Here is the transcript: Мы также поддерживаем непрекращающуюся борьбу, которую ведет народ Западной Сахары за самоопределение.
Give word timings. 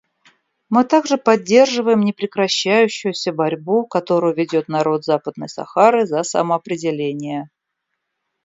Мы 0.67 0.83
также 0.83 1.17
поддерживаем 1.19 1.99
непрекращающуюся 1.99 3.31
борьбу, 3.31 3.85
которую 3.85 4.33
ведет 4.33 4.67
народ 4.67 5.03
Западной 5.03 5.47
Сахары 5.47 6.07
за 6.07 6.23
самоопределение. 6.23 7.51